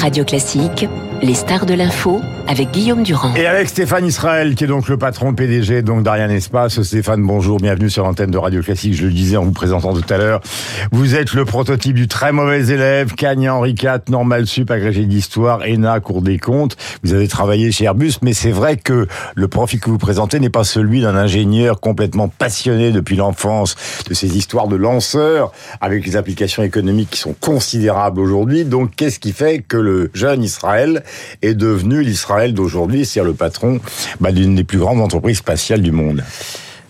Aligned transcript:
Radio 0.00 0.24
Classique, 0.24 0.88
les 1.22 1.34
stars 1.34 1.66
de 1.66 1.74
l'info 1.74 2.20
avec 2.46 2.70
Guillaume 2.70 3.02
Durand. 3.02 3.34
Et 3.34 3.46
avec 3.46 3.68
Stéphane 3.68 4.06
Israël, 4.06 4.54
qui 4.54 4.64
est 4.64 4.68
donc 4.68 4.88
le 4.88 4.96
patron 4.96 5.34
PDG 5.34 5.82
donc 5.82 6.02
d'Ariane 6.02 6.30
Espace. 6.30 6.80
Stéphane, 6.82 7.22
bonjour, 7.22 7.58
bienvenue 7.58 7.90
sur 7.90 8.04
l'antenne 8.04 8.30
de 8.30 8.38
Radio 8.38 8.62
Classique. 8.62 8.94
Je 8.94 9.04
le 9.04 9.12
disais 9.12 9.36
en 9.36 9.44
vous 9.44 9.52
présentant 9.52 9.92
tout 9.92 10.12
à 10.12 10.16
l'heure. 10.16 10.40
Vous 10.92 11.14
êtes 11.14 11.34
le 11.34 11.44
prototype 11.44 11.94
du 11.94 12.08
très 12.08 12.32
mauvais 12.32 12.68
élève, 12.68 13.14
Cagnan 13.14 13.56
Henri 13.56 13.72
IV, 13.72 14.10
normal 14.10 14.46
sup, 14.46 14.70
agrégé 14.70 15.04
d'histoire, 15.04 15.60
ENA, 15.68 16.00
Cour 16.00 16.22
des 16.22 16.38
comptes. 16.38 16.76
Vous 17.02 17.12
avez 17.12 17.28
travaillé 17.28 17.72
chez 17.72 17.84
Airbus, 17.84 18.14
mais 18.22 18.32
c'est 18.32 18.52
vrai 18.52 18.76
que 18.76 19.06
le 19.34 19.48
profil 19.48 19.80
que 19.80 19.90
vous 19.90 19.98
présentez 19.98 20.40
n'est 20.40 20.50
pas 20.50 20.64
celui 20.64 21.00
d'un 21.00 21.16
ingénieur 21.16 21.80
complètement 21.80 22.28
passionné 22.28 22.92
depuis 22.92 23.16
l'enfance 23.16 23.74
de 24.08 24.14
ces 24.14 24.36
histoires 24.36 24.68
de 24.68 24.76
lanceurs 24.76 25.52
avec 25.80 26.06
les 26.06 26.16
applications 26.16 26.62
économiques 26.62 27.10
qui 27.10 27.18
sont 27.18 27.34
considérables 27.38 28.20
aujourd'hui. 28.20 28.64
Donc, 28.64 28.92
qu'est-ce 28.96 29.18
qui 29.18 29.32
fait 29.32 29.58
que 29.66 29.76
le 29.76 30.10
jeune 30.14 30.42
Israël 30.42 31.02
est 31.42 31.54
devenu 31.54 32.02
l'Israël 32.02 32.54
d'aujourd'hui, 32.54 33.04
c'est-à-dire 33.04 33.30
le 33.30 33.36
patron 33.36 33.80
bah, 34.20 34.32
d'une 34.32 34.54
des 34.54 34.64
plus 34.64 34.78
grandes 34.78 35.00
entreprises 35.00 35.38
spatiales 35.38 35.82
du 35.82 35.92
monde 35.92 36.24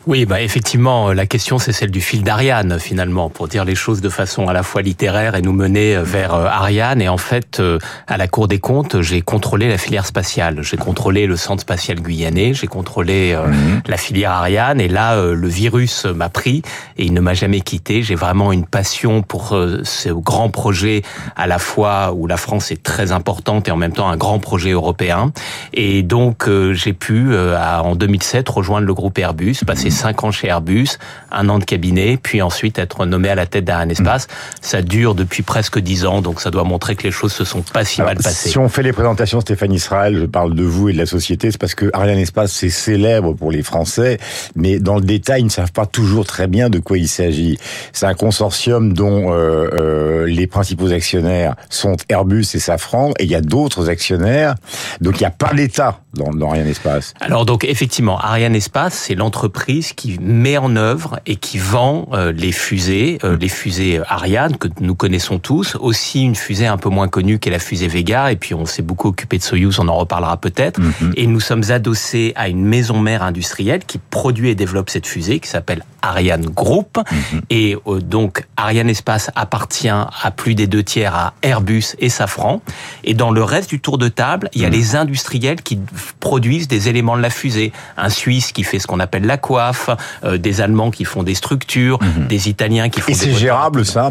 oui, 0.09 0.25
bah 0.25 0.41
effectivement, 0.41 1.13
la 1.13 1.27
question 1.27 1.59
c'est 1.59 1.73
celle 1.73 1.91
du 1.91 2.01
fil 2.01 2.23
d'Ariane 2.23 2.79
finalement, 2.79 3.29
pour 3.29 3.47
dire 3.47 3.67
les 3.67 3.75
choses 3.75 4.01
de 4.01 4.09
façon 4.09 4.49
à 4.49 4.55
la 4.55 4.63
fois 4.63 4.81
littéraire 4.81 5.35
et 5.35 5.43
nous 5.43 5.53
mener 5.53 5.99
vers 5.99 6.33
euh, 6.33 6.47
Ariane. 6.47 7.03
Et 7.03 7.11
en 7.11 7.19
fait, 7.19 7.61
euh, 7.61 7.79
à 8.07 8.17
la 8.17 8.27
Cour 8.27 8.49
des 8.49 8.59
comptes, 8.59 9.03
j'ai 9.03 9.21
contrôlé 9.21 9.69
la 9.69 9.77
filière 9.77 10.07
spatiale. 10.07 10.63
J'ai 10.63 10.79
contrôlé 10.79 11.27
le 11.27 11.37
centre 11.37 11.61
spatial 11.61 12.01
guyanais, 12.01 12.55
j'ai 12.55 12.69
contrôlé 12.69 13.35
euh, 13.35 13.49
mhm. 13.49 13.83
la 13.87 13.99
filière 13.99 14.31
Ariane. 14.31 14.81
Et 14.81 14.89
là, 14.89 15.21
le 15.21 15.49
virus 15.49 16.07
m'a 16.07 16.31
pris 16.31 16.63
et 16.97 17.05
il 17.05 17.13
ne 17.13 17.21
m'a 17.21 17.35
jamais 17.35 17.61
quitté. 17.61 18.03
J'ai 18.03 18.15
vraiment 18.15 18.51
une 18.51 18.65
passion 18.65 19.21
pour 19.21 19.55
ce 19.83 20.09
grand 20.09 20.49
projet 20.49 21.03
à 21.37 21.47
la 21.47 21.59
fois 21.59 22.15
où 22.17 22.27
la 22.27 22.39
France 22.39 22.71
est 22.71 22.83
très 22.83 23.13
importante 23.13 23.69
et 23.69 23.73
en 23.73 23.77
même 23.77 23.93
temps 23.93 24.09
un 24.09 24.17
grand 24.17 24.39
projet 24.39 24.71
européen. 24.71 25.33
Et 25.75 26.03
donc 26.03 26.49
j'ai 26.73 26.95
pu 26.95 27.37
en 27.37 27.95
2007 27.95 28.49
rejoindre 28.49 28.87
le 28.87 28.95
groupe 28.95 29.19
Airbus, 29.19 29.57
passer 29.67 29.91
5 29.99 30.25
ans 30.25 30.31
chez 30.31 30.49
Airbus, 30.49 30.91
un 31.33 31.49
an 31.49 31.59
de 31.59 31.65
cabinet, 31.65 32.19
puis 32.23 32.41
ensuite 32.41 32.79
être 32.79 33.05
nommé 33.05 33.29
à 33.29 33.35
la 33.35 33.47
tête 33.47 33.65
d'Ariane 33.65 33.91
Espace. 33.91 34.29
Ça 34.61 34.81
dure 34.81 35.15
depuis 35.15 35.43
presque 35.43 35.79
10 35.79 36.07
ans, 36.07 36.23
donc 36.23 36.41
ça 36.41 36.51
doit 36.51 36.65
montrer 36.65 36.95
que 36.95 37.03
les 37.03 37.11
choses 37.11 37.33
se 37.33 37.45
sont 37.45 37.63
pas 37.63 37.85
si 37.85 38.01
mal 38.01 38.17
passées. 38.17 38.51
Si 38.51 38.59
on 38.59 38.69
fait 38.69 38.83
les 38.83 38.93
présentations, 38.93 39.41
Stéphane 39.41 39.73
Israël, 39.73 40.17
je 40.19 40.27
parle 40.27 40.55
de 40.55 40.63
vous 40.63 40.89
et 40.89 40.93
de 40.93 40.99
la 40.99 41.07
société, 41.07 41.51
c'est 41.51 41.59
parce 41.59 41.75
que 41.75 41.91
Ariane 41.93 42.19
Espace, 42.19 42.53
c'est 42.53 42.71
célèbre 42.71 43.35
pour 43.35 43.51
les 43.51 43.63
Français, 43.63 44.19
mais 44.55 44.79
dans 44.79 44.95
le 44.95 45.03
détail, 45.03 45.43
ils 45.43 45.47
ne 45.47 45.51
savent 45.51 45.73
pas 45.73 45.87
toujours 45.87 46.27
très 46.27 46.47
bien 46.47 46.71
de 46.71 46.79
quoi 46.79 46.97
il 46.97 47.09
s'agit. 47.09 47.59
C'est 47.93 48.07
un 48.07 48.15
consortium 48.15 48.93
dont 48.93 49.33
euh, 49.33 49.69
euh, 49.73 50.27
les 50.27 50.47
principaux 50.47 50.93
actionnaires 50.93 51.57
sont 51.71 51.97
Airbus 52.09 52.47
et 52.55 52.59
Safran, 52.59 53.11
et 53.19 53.25
il 53.25 53.31
y 53.31 53.35
a 53.35 53.41
d'autres 53.41 53.89
actionnaires, 53.89 54.55
donc 55.01 55.17
il 55.17 55.23
n'y 55.23 55.27
a 55.27 55.31
pas 55.31 55.53
l'État 55.53 56.01
dans, 56.19 56.31
dans 56.31 56.51
Ariane 56.51 56.67
Espace. 56.67 57.15
Alors 57.21 57.47
donc 57.47 57.65
effectivement, 57.65 58.19
Ariane 58.19 58.55
Espace, 58.55 58.95
c'est 58.95 59.15
l'entreprise 59.15 59.95
qui 59.95 60.19
met 60.21 60.59
en 60.59 60.77
œuvre 60.77 61.21
et 61.25 61.37
qui 61.37 61.57
vend 61.57 62.09
euh, 62.13 62.33
les 62.33 62.53
fusées, 62.53 63.19
euh, 63.25 63.39
les 63.41 63.49
fusées 63.49 64.01
Ariane 64.07 64.57
que 64.57 64.69
nous 64.81 64.95
connaissons 64.95 65.39
tous, 65.39 65.77
aussi 65.77 66.23
une 66.23 66.35
fusée 66.35 66.67
un 66.67 66.77
peu 66.77 66.89
moins 66.89 67.09
connue 67.09 67.39
qu'est 67.39 67.51
la 67.51 67.59
fusée 67.59 67.89
Vega, 67.89 68.33
et 68.33 68.37
puis 68.37 68.55
on 68.55 68.67
s'est 68.67 68.83
beaucoup 68.83 69.09
occupé 69.09 69.39
de 69.39 69.43
Soyuz, 69.43 69.79
on 69.79 69.89
en 69.89 69.97
reparlera 69.97 70.37
peut-être, 70.37 70.81
mhm. 70.81 71.13
et 71.17 71.27
nous 71.27 71.41
sommes 71.41 71.63
adossés 71.71 72.33
à 72.37 72.49
une 72.49 72.65
maison 72.65 72.99
mère 72.99 73.23
industrielle 73.23 73.85
qui 73.85 73.99
produit 73.99 74.51
et 74.51 74.55
développe 74.55 74.91
cette 74.91 75.07
fusée, 75.07 75.41
qui 75.41 75.49
s'appelle 75.49 75.85
Ariane 76.03 76.47
Group, 76.47 76.99
mhm. 76.99 77.41
et 77.51 77.77
euh, 77.87 78.01
donc 78.01 78.47
Ariane 78.57 78.89
Espace 78.89 79.31
appartient 79.35 79.89
à 79.89 80.31
plus 80.35 80.55
des 80.55 80.67
deux 80.67 80.83
tiers 80.83 81.15
à 81.15 81.35
Airbus 81.43 81.95
et 81.99 82.09
Safran, 82.09 82.61
et 83.05 83.15
dans 83.15 83.31
le 83.31 83.43
reste 83.43 83.71
du 83.71 83.81
tour 83.81 83.99
de 83.99 84.09
table, 84.09 84.51
il 84.55 84.63
y 84.63 84.65
a 84.65 84.69
mhm. 84.69 84.75
les 84.75 84.97
industriels 84.97 85.63
qui 85.63 85.79
produisent 86.21 86.69
des 86.69 86.89
éléments 86.89 87.17
de 87.17 87.23
la 87.23 87.31
fusée, 87.31 87.73
un 87.97 88.09
Suisse 88.09 88.53
qui 88.53 88.65
fait 88.65 88.79
ce 88.79 88.87
qu'on 88.87 89.01
appelle 89.01 89.25
la 89.25 89.37
coiffe, 89.37 89.91
euh, 90.25 90.39
des 90.39 90.61
Allemands 90.61 90.91
qui 90.91 91.05
font 91.05 91.23
des 91.23 91.35
structures, 91.35 91.99
mhm. 92.03 92.27
des 92.27 92.49
Italiens 92.49 92.89
qui 92.89 93.01
font 93.01 93.13
Et 93.13 93.15
des... 93.15 93.19
c'est 93.19 93.35
gérable 93.35 93.85
ça 93.85 94.11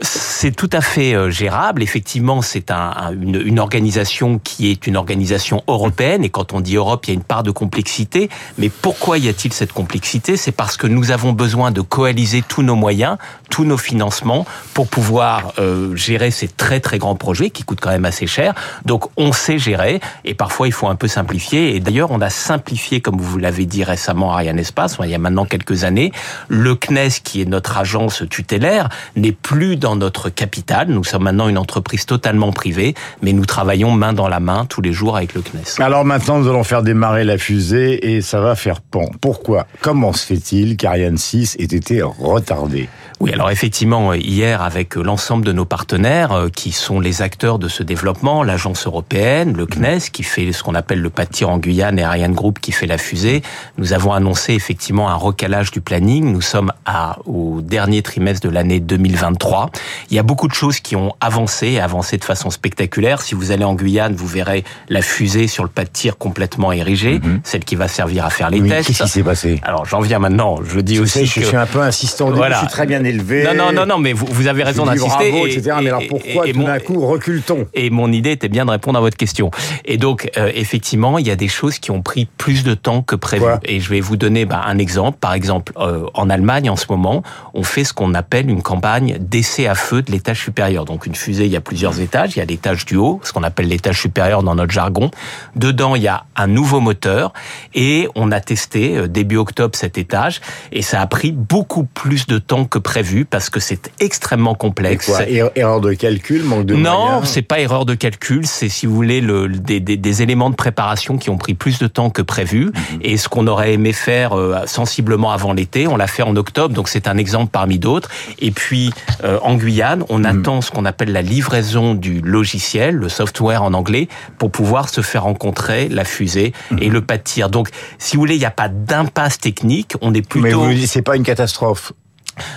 C'est 0.00 0.54
tout 0.54 0.70
à 0.72 0.80
fait 0.80 1.14
euh, 1.14 1.30
gérable. 1.30 1.82
Effectivement, 1.82 2.42
c'est 2.42 2.72
un, 2.72 3.12
une, 3.12 3.40
une, 3.40 3.60
organisation 3.60 4.40
qui 4.42 4.70
est 4.70 4.88
une 4.88 4.96
organisation 4.96 5.62
européenne. 5.68 6.24
Et 6.24 6.30
quand 6.30 6.52
on 6.52 6.60
dit 6.60 6.74
Europe, 6.74 7.06
il 7.06 7.10
y 7.10 7.12
a 7.12 7.14
une 7.14 7.22
part 7.22 7.44
de 7.44 7.52
complexité. 7.52 8.28
Mais 8.58 8.68
pourquoi 8.68 9.18
y 9.18 9.28
a-t-il 9.28 9.52
cette 9.52 9.72
complexité? 9.72 10.36
C'est 10.36 10.52
parce 10.52 10.76
que 10.76 10.88
nous 10.88 11.12
avons 11.12 11.32
besoin 11.32 11.70
de 11.70 11.80
coaliser 11.80 12.42
tous 12.42 12.62
nos 12.62 12.74
moyens, 12.74 13.18
tous 13.50 13.64
nos 13.64 13.78
financements 13.78 14.46
pour 14.74 14.88
pouvoir 14.88 15.52
euh, 15.60 15.94
gérer 15.94 16.32
ces 16.32 16.48
très 16.48 16.80
très 16.80 16.98
grands 16.98 17.14
projets 17.14 17.50
qui 17.50 17.62
coûtent 17.62 17.80
quand 17.80 17.90
même 17.90 18.04
assez 18.04 18.26
cher. 18.26 18.54
Donc 18.84 19.04
on 19.16 19.32
sait 19.32 19.58
gérer 19.58 20.00
et 20.24 20.34
parfois 20.34 20.66
il 20.66 20.72
faut 20.72 20.88
un 20.88 20.96
peu 20.96 21.06
simplifier. 21.06 21.76
Et 21.76 21.80
d'ailleurs, 21.80 22.10
on 22.10 22.20
a 22.20 22.30
simplifié, 22.30 23.00
comme 23.00 23.20
vous 23.20 23.38
l'avez 23.38 23.64
dit 23.64 23.84
récemment, 23.84 24.32
Ariane 24.32 24.58
Espace 24.58 24.98
il 25.04 25.10
y 25.10 25.14
a 25.14 25.18
maintenant 25.18 25.44
quelques 25.44 25.84
années. 25.84 26.12
Le 26.48 26.74
CNES, 26.74 27.20
qui 27.22 27.42
est 27.42 27.44
notre 27.44 27.78
agence 27.78 28.22
tutélaire, 28.28 28.88
n'est 29.16 29.32
plus 29.32 29.76
dans 29.84 29.96
notre 29.96 30.30
capitale. 30.30 30.88
Nous 30.88 31.04
sommes 31.04 31.24
maintenant 31.24 31.46
une 31.46 31.58
entreprise 31.58 32.06
totalement 32.06 32.52
privée, 32.52 32.94
mais 33.20 33.34
nous 33.34 33.44
travaillons 33.44 33.90
main 33.90 34.14
dans 34.14 34.28
la 34.28 34.40
main 34.40 34.64
tous 34.64 34.80
les 34.80 34.94
jours 34.94 35.14
avec 35.14 35.34
le 35.34 35.42
CNES. 35.42 35.82
Alors 35.84 36.06
maintenant, 36.06 36.38
nous 36.38 36.48
allons 36.48 36.64
faire 36.64 36.82
démarrer 36.82 37.22
la 37.22 37.36
fusée 37.36 38.14
et 38.14 38.22
ça 38.22 38.40
va 38.40 38.54
faire 38.54 38.80
pan. 38.80 39.04
Pourquoi? 39.20 39.66
Comment 39.82 40.14
se 40.14 40.24
fait-il 40.24 40.78
qu'Ariane 40.78 41.18
6 41.18 41.56
ait 41.58 41.64
été 41.64 42.00
retardée? 42.00 42.88
Oui, 43.20 43.32
alors 43.32 43.50
effectivement, 43.50 44.12
hier, 44.12 44.60
avec 44.60 44.96
l'ensemble 44.96 45.44
de 45.44 45.52
nos 45.52 45.64
partenaires 45.64 46.32
euh, 46.32 46.48
qui 46.48 46.72
sont 46.72 46.98
les 46.98 47.22
acteurs 47.22 47.58
de 47.58 47.68
ce 47.68 47.82
développement, 47.82 48.42
l'agence 48.42 48.86
européenne, 48.86 49.56
le 49.56 49.66
CNES, 49.66 50.10
qui 50.12 50.24
fait 50.24 50.52
ce 50.52 50.62
qu'on 50.62 50.74
appelle 50.74 51.00
le 51.00 51.10
pas 51.10 51.24
de 51.24 51.30
tir 51.30 51.48
en 51.48 51.58
Guyane, 51.58 51.98
et 51.98 52.02
Ariane 52.02 52.34
Group 52.34 52.58
qui 52.58 52.72
fait 52.72 52.86
la 52.86 52.98
fusée, 52.98 53.42
nous 53.78 53.92
avons 53.92 54.12
annoncé 54.12 54.54
effectivement 54.54 55.08
un 55.10 55.14
recalage 55.14 55.70
du 55.70 55.80
planning. 55.80 56.32
Nous 56.32 56.40
sommes 56.40 56.72
à, 56.86 57.18
au 57.24 57.60
dernier 57.60 58.02
trimestre 58.02 58.46
de 58.46 58.52
l'année 58.52 58.80
2023. 58.80 59.70
Il 60.10 60.16
y 60.16 60.18
a 60.18 60.24
beaucoup 60.24 60.48
de 60.48 60.54
choses 60.54 60.80
qui 60.80 60.96
ont 60.96 61.14
avancé, 61.20 61.78
avancé 61.78 62.16
de 62.18 62.24
façon 62.24 62.50
spectaculaire. 62.50 63.22
Si 63.22 63.36
vous 63.36 63.52
allez 63.52 63.64
en 63.64 63.74
Guyane, 63.74 64.14
vous 64.14 64.26
verrez 64.26 64.64
la 64.88 65.02
fusée 65.02 65.46
sur 65.46 65.62
le 65.62 65.70
pas 65.70 65.84
de 65.84 65.90
tir 65.90 66.18
complètement 66.18 66.72
érigée, 66.72 67.20
mhm. 67.20 67.40
celle 67.44 67.64
qui 67.64 67.76
va 67.76 67.86
servir 67.86 68.26
à 68.26 68.30
faire 68.30 68.50
les 68.50 68.60
tests. 68.60 68.88
Qu'est-ce 68.88 69.02
qui 69.04 69.08
s'est 69.08 69.22
passé? 69.22 69.60
Alors 69.62 69.84
j'en 69.84 70.00
viens 70.00 70.18
maintenant. 70.18 70.58
Je 70.64 70.80
dis 70.80 70.98
aussi 70.98 71.26
je 71.26 71.40
suis 71.42 71.56
un 71.56 71.66
peu 71.66 71.80
insistant. 71.80 72.30
Voilà. 72.30 72.56
Je 72.56 72.60
suis 72.60 72.68
très 72.68 72.86
bien 72.86 73.03
élevé. 73.04 73.44
Non, 73.44 73.54
non, 73.54 73.72
non, 73.72 73.86
non, 73.86 73.98
mais 73.98 74.12
vous, 74.12 74.26
vous 74.28 74.46
avez 74.46 74.62
raison 74.62 74.84
d'insister. 74.84 75.30
Bravo, 75.30 75.46
etc. 75.46 75.76
mais 75.82 75.88
alors 75.88 76.02
pourquoi 76.08 76.46
tout 76.46 76.62
d'un 76.62 76.78
coup 76.78 77.06
recule-t-on? 77.06 77.66
Et 77.74 77.90
mon 77.90 78.10
idée 78.12 78.32
était 78.32 78.48
bien 78.48 78.64
de 78.64 78.70
répondre 78.70 78.98
à 78.98 79.00
votre 79.00 79.16
question. 79.16 79.50
Et 79.84 79.96
donc 79.96 80.30
euh, 80.36 80.50
effectivement, 80.54 81.18
il 81.18 81.26
y 81.26 81.30
a 81.30 81.36
des 81.36 81.48
choses 81.48 81.78
qui 81.78 81.90
ont 81.90 82.02
pris 82.02 82.26
plus 82.26 82.64
de 82.64 82.74
temps 82.74 83.02
que 83.02 83.16
prévu. 83.16 83.44
et 83.64 83.80
je 83.80 83.90
vais 83.90 84.00
vous 84.00 84.16
donner 84.16 84.44
bah, 84.44 84.62
un 84.66 84.78
exemple. 84.78 85.18
Par 85.20 85.34
exemple, 85.34 85.72
euh, 85.76 86.06
en 86.14 86.30
Allemagne, 86.30 86.70
en 86.70 86.76
ce 86.76 86.86
moment, 86.88 87.22
on 87.52 87.62
fait 87.62 87.84
ce 87.84 87.92
qu'on 87.92 88.14
appelle 88.14 88.50
une 88.50 88.62
campagne 88.62 89.18
d'essai 89.20 89.66
à 89.66 89.74
feu 89.74 90.02
de 90.02 90.10
l'étage 90.10 90.42
supérieur. 90.42 90.84
Donc 90.84 91.06
une 91.06 91.14
fusée, 91.14 91.46
il 91.46 91.52
y 91.52 91.56
a 91.56 91.60
plusieurs 91.60 92.00
étages. 92.00 92.36
Il 92.36 92.38
y 92.38 92.42
a 92.42 92.44
l'étage 92.44 92.84
du 92.84 92.96
haut, 92.96 93.20
ce 93.22 93.32
qu'on 93.32 93.42
appelle 93.42 93.68
l'étage 93.68 94.00
supérieur 94.00 94.42
dans 94.42 94.54
notre 94.54 94.72
jargon. 94.72 95.10
Dedans, 95.56 95.94
il 95.94 96.02
y 96.02 96.08
a 96.08 96.24
un 96.36 96.46
nouveau 96.46 96.80
moteur 96.80 97.32
et 97.74 98.08
on 98.14 98.32
a 98.32 98.40
testé 98.40 98.96
euh, 98.96 99.08
début 99.08 99.36
octobre 99.36 99.76
cet 99.76 99.98
étage 99.98 100.40
et 100.72 100.82
ça 100.82 101.00
a 101.00 101.06
pris 101.06 101.32
beaucoup 101.32 101.84
plus 101.84 102.26
de 102.26 102.38
temps 102.38 102.64
que 102.64 102.78
prévu 102.78 102.93
parce 103.28 103.50
que 103.50 103.60
c'est 103.60 103.90
extrêmement 104.00 104.54
complexe. 104.54 105.06
Quoi, 105.06 105.28
erreur 105.28 105.80
de 105.80 105.92
calcul, 105.94 106.44
manque 106.44 106.66
de 106.66 106.74
Non, 106.74 107.24
c'est 107.24 107.42
pas 107.42 107.60
erreur 107.60 107.84
de 107.84 107.94
calcul, 107.94 108.46
c'est 108.46 108.68
si 108.68 108.86
vous 108.86 108.94
voulez 108.94 109.20
le, 109.20 109.48
des, 109.48 109.80
des, 109.80 109.96
des, 109.96 110.22
éléments 110.22 110.50
de 110.50 110.54
préparation 110.54 111.18
qui 111.18 111.30
ont 111.30 111.36
pris 111.36 111.54
plus 111.54 111.78
de 111.78 111.86
temps 111.86 112.10
que 112.10 112.22
prévu. 112.22 112.66
Mhm. 112.66 113.00
Et 113.02 113.16
ce 113.16 113.28
qu'on 113.28 113.46
aurait 113.46 113.72
aimé 113.72 113.92
faire 113.92 114.38
euh, 114.38 114.62
sensiblement 114.66 115.32
avant 115.32 115.52
l'été, 115.52 115.86
on 115.86 115.96
l'a 115.96 116.06
fait 116.06 116.22
en 116.22 116.36
octobre, 116.36 116.74
donc 116.74 116.88
c'est 116.88 117.08
un 117.08 117.18
exemple 117.18 117.50
parmi 117.50 117.78
d'autres. 117.78 118.10
Et 118.38 118.50
puis 118.50 118.92
euh, 119.24 119.38
en 119.42 119.56
Guyane, 119.56 120.04
on 120.08 120.20
mhm. 120.20 120.26
attend 120.26 120.60
ce 120.60 120.70
qu'on 120.70 120.84
appelle 120.84 121.12
la 121.12 121.22
livraison 121.22 121.94
du 121.94 122.20
logiciel, 122.20 122.94
le 122.94 123.08
software 123.08 123.62
en 123.62 123.74
anglais, 123.74 124.08
pour 124.38 124.50
pouvoir 124.50 124.88
se 124.88 125.00
faire 125.00 125.24
rencontrer 125.24 125.88
la 125.88 126.04
fusée 126.04 126.52
mhm. 126.70 126.78
et 126.80 126.88
le 126.88 127.00
pas 127.00 127.18
de 127.18 127.22
tir. 127.22 127.50
Donc, 127.50 127.68
si 127.98 128.16
vous 128.16 128.22
voulez, 128.22 128.36
il 128.36 128.40
n'y 128.40 128.44
a 128.44 128.50
pas 128.50 128.68
d'impasse 128.68 129.38
technique, 129.38 129.94
on 130.00 130.14
est 130.14 130.26
plutôt. 130.26 130.46
Mais 130.46 130.52
vous 130.52 130.72
dites 130.72 130.88
c'est 130.88 131.02
pas 131.02 131.16
une 131.16 131.22
catastrophe. 131.22 131.92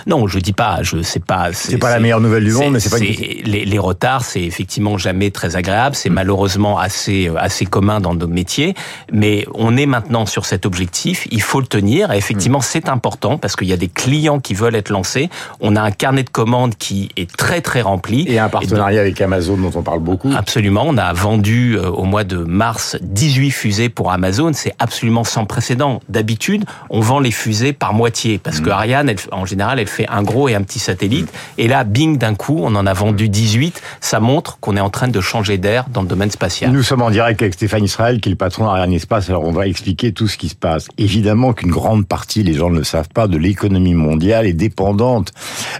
Non, 0.06 0.26
je 0.26 0.38
dis 0.38 0.52
pas, 0.52 0.82
je 0.82 1.02
sais 1.02 1.20
pas. 1.20 1.50
C'est 1.52 1.78
pas 1.78 1.90
la 1.90 2.00
meilleure 2.00 2.20
nouvelle 2.20 2.44
du 2.44 2.52
monde, 2.52 2.74
mais 2.74 2.80
c'est 2.80 2.90
pas. 2.90 2.98
Les, 2.98 3.64
les, 3.64 3.78
retards, 3.78 4.24
c'est 4.24 4.42
effectivement 4.42 4.98
jamais 4.98 5.30
très 5.30 5.56
agréable. 5.56 5.94
C'est 5.94 6.10
mm. 6.10 6.14
malheureusement 6.14 6.78
assez 6.78 7.28
euh, 7.28 7.34
assez 7.38 7.66
commun 7.66 8.00
dans 8.00 8.14
nos 8.14 8.26
métiers, 8.26 8.74
mais 9.12 9.46
on 9.54 9.76
est 9.76 9.86
maintenant 9.86 10.26
sur 10.26 10.44
cet 10.44 10.66
objectif. 10.66 11.26
Il 11.30 11.42
faut 11.42 11.60
le 11.60 11.66
tenir. 11.66 12.12
Et 12.12 12.16
effectivement, 12.16 12.58
mm. 12.58 12.62
c'est 12.62 12.88
important 12.88 13.38
parce 13.38 13.56
qu'il 13.56 13.68
y 13.68 13.72
a 13.72 13.76
des 13.76 13.88
clients 13.88 14.40
qui 14.40 14.54
veulent 14.54 14.74
être 14.74 14.90
lancés. 14.90 15.30
On 15.60 15.76
a 15.76 15.82
un 15.82 15.90
carnet 15.90 16.22
de 16.22 16.30
commandes 16.30 16.76
qui 16.76 17.10
est 17.16 17.30
très 17.36 17.60
très 17.60 17.82
rempli. 17.82 18.24
Et 18.28 18.38
un 18.38 18.48
partenariat 18.48 19.00
avec 19.00 19.20
Amazon 19.20 19.56
dont 19.56 19.72
on 19.74 19.82
parle 19.82 20.00
beaucoup. 20.00 20.32
Absolument. 20.36 20.84
On 20.86 20.96
a 20.96 21.12
vendu 21.12 21.76
euh, 21.76 21.88
au 21.90 22.04
mois 22.04 22.24
de 22.24 22.38
mars 22.38 22.96
18 23.02 23.50
fusées 23.50 23.88
pour 23.88 24.12
Amazon. 24.12 24.52
C'est 24.52 24.74
absolument 24.78 25.24
sans 25.24 25.44
précédent. 25.44 26.00
D'habitude, 26.08 26.64
on 26.90 27.00
vend 27.00 27.20
les 27.20 27.30
fusées 27.30 27.72
par 27.72 27.92
moitié 27.94 28.38
parce 28.38 28.60
mm. 28.60 28.64
que 28.64 28.70
Ariane, 28.70 29.08
elle, 29.08 29.18
en 29.32 29.44
général 29.44 29.67
elle 29.76 29.88
fait 29.88 30.06
un 30.08 30.22
gros 30.22 30.48
et 30.48 30.54
un 30.54 30.62
petit 30.62 30.78
satellite. 30.78 31.32
Et 31.58 31.68
là, 31.68 31.84
bing, 31.84 32.18
d'un 32.18 32.34
coup, 32.34 32.60
on 32.62 32.74
en 32.74 32.86
a 32.86 32.92
vendu 32.92 33.28
18. 33.28 33.80
Ça 34.00 34.20
montre 34.20 34.58
qu'on 34.60 34.76
est 34.76 34.80
en 34.80 34.90
train 34.90 35.08
de 35.08 35.20
changer 35.20 35.58
d'air 35.58 35.86
dans 35.92 36.02
le 36.02 36.08
domaine 36.08 36.30
spatial. 36.30 36.70
Nous 36.72 36.82
sommes 36.82 37.02
en 37.02 37.10
direct 37.10 37.42
avec 37.42 37.54
Stéphane 37.54 37.84
Israël, 37.84 38.20
qui 38.20 38.28
est 38.28 38.32
le 38.32 38.36
patron 38.36 38.64
d'Ariane 38.64 38.92
Espace. 38.92 39.28
Alors, 39.28 39.44
on 39.44 39.52
va 39.52 39.66
expliquer 39.66 40.12
tout 40.12 40.28
ce 40.28 40.38
qui 40.38 40.48
se 40.48 40.54
passe. 40.54 40.86
Évidemment 40.96 41.52
qu'une 41.52 41.70
grande 41.70 42.06
partie, 42.06 42.42
les 42.42 42.54
gens 42.54 42.70
ne 42.70 42.78
le 42.78 42.84
savent 42.84 43.08
pas, 43.08 43.28
de 43.28 43.36
l'économie 43.36 43.94
mondiale 43.94 44.46
est 44.46 44.52
dépendante 44.52 45.32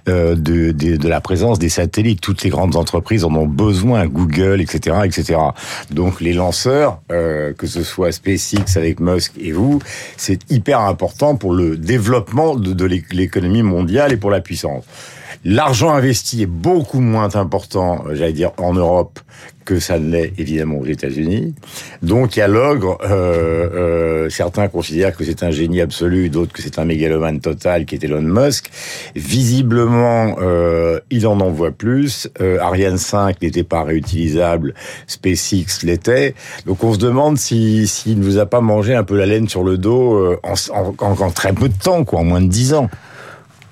euh, 0.08 0.35
de, 0.35 1.08
la 1.08 1.20
présence 1.20 1.58
des 1.58 1.69
satellites. 1.69 2.20
Toutes 2.20 2.43
les 2.43 2.50
grandes 2.50 2.76
entreprises 2.76 3.25
en 3.25 3.35
ont 3.35 3.46
besoin, 3.46 4.06
Google, 4.06 4.61
etc., 4.61 4.99
etc. 5.05 5.38
Donc, 5.90 6.20
les 6.20 6.32
lanceurs, 6.32 7.00
euh, 7.12 7.52
que 7.52 7.67
ce 7.67 7.82
soit 7.82 8.12
SpaceX 8.12 8.76
avec 8.76 9.00
Musk 9.00 9.32
et 9.40 9.52
vous, 9.52 9.81
c'est 10.17 10.50
hyper 10.50 10.81
important 10.81 11.37
pour 11.37 11.52
le 11.52 11.76
développement 11.76 12.55
de 12.55 12.85
l'économie 12.85 13.62
mondiale 13.62 13.77
et 13.86 14.16
pour 14.16 14.30
la 14.30 14.40
puissance. 14.40 14.84
L'argent 15.44 15.90
investi 15.90 16.42
est 16.42 16.46
beaucoup 16.46 17.00
moins 17.00 17.36
important, 17.36 18.04
j'allais 18.12 18.32
dire, 18.32 18.52
en 18.58 18.75
Europe 18.75 19.20
que 19.69 19.80
ça 19.80 19.98
ne 19.98 20.10
l'est 20.10 20.32
évidemment 20.38 20.78
aux 20.78 20.86
États-Unis. 20.86 21.54
Donc 22.02 22.36
il 22.36 22.38
y 22.38 22.42
a 22.42 22.48
l'ogre. 22.48 22.96
Euh, 23.02 23.69
euh, 23.75 24.30
certains 24.30 24.69
considèrent 24.69 25.14
que 25.14 25.25
c'est 25.25 25.42
un 25.42 25.50
génie 25.50 25.82
absolu, 25.82 26.30
d'autres 26.30 26.54
que 26.54 26.62
c'est 26.62 26.78
un 26.78 26.86
mégalomane 26.86 27.40
total, 27.40 27.84
qui 27.84 27.94
est 27.94 28.02
Elon 28.02 28.22
Musk. 28.22 28.70
Visiblement, 29.14 30.36
euh, 30.40 31.00
il 31.10 31.26
en 31.26 31.38
envoie 31.40 31.70
plus. 31.70 32.30
Ariane 32.60 32.96
5 32.96 33.42
n'était 33.42 33.62
pas 33.62 33.82
réutilisable, 33.82 34.72
SpaceX 35.06 35.84
l'était. 35.84 36.34
Donc 36.64 36.82
on 36.82 36.94
se 36.94 36.98
demande 36.98 37.36
s'il 37.36 37.86
si, 37.88 38.16
ne 38.16 38.25
vous 38.25 38.38
a 38.38 38.46
pas 38.46 38.62
mangé 38.62 38.94
un 38.94 39.04
peu 39.04 39.19
la 39.19 39.26
laine 39.26 39.50
sur 39.50 39.64
le 39.64 39.76
dos 39.76 40.34
en, 40.42 40.54
en, 40.98 41.30
très 41.30 41.52
peu 41.52 41.69
de 41.69 41.78
temps, 41.78 42.04
quoi, 42.04 42.20
en 42.20 42.25
moins 42.25 42.40
de 42.40 42.48
dix 42.48 42.72
ans. 42.72 42.88